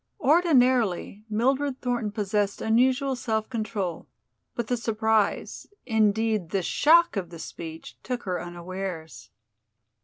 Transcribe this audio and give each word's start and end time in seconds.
Ordinarily 0.19 1.25
Mildred 1.29 1.79
Thornton 1.79 2.11
possessed 2.11 2.59
unusual 2.59 3.15
self 3.15 3.47
control, 3.51 4.07
but 4.55 4.65
the 4.65 4.75
surprise, 4.75 5.67
indeed, 5.85 6.49
the 6.49 6.63
shock 6.63 7.15
of 7.15 7.29
the 7.29 7.37
speech, 7.37 7.99
took 8.01 8.23
her 8.23 8.41
unawares. 8.41 9.29